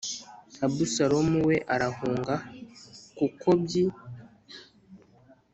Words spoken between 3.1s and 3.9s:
kukobyi